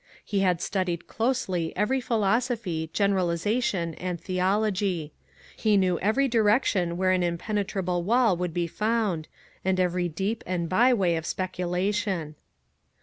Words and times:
He 0.25 0.39
had 0.39 0.63
studied 0.63 1.05
closely 1.05 1.77
every 1.77 2.01
philosophy, 2.01 2.89
generalization, 2.91 3.93
and 3.93 4.19
theology. 4.19 5.13
He 5.55 5.77
knew 5.77 5.99
every 5.99 6.27
direction 6.27 6.97
where 6.97 7.11
an 7.11 7.21
impenetrable 7.21 8.01
wall 8.01 8.35
would 8.35 8.51
be 8.51 8.65
found, 8.65 9.27
and 9.63 9.79
every 9.79 10.09
deep 10.09 10.43
and 10.47 10.67
byway 10.67 11.17
of 11.17 11.27
speculation. 11.27 12.33